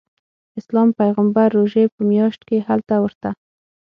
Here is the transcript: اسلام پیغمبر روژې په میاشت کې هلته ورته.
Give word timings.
اسلام 0.59 0.89
پیغمبر 0.99 1.47
روژې 1.57 1.83
په 1.93 2.01
میاشت 2.11 2.41
کې 2.47 2.65
هلته 2.67 2.95
ورته. 3.03 3.29